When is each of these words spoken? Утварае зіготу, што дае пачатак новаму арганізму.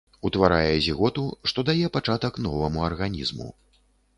Утварае 0.27 0.71
зіготу, 0.85 1.25
што 1.51 1.65
дае 1.69 1.91
пачатак 1.99 2.41
новаму 2.49 2.79
арганізму. 2.89 3.47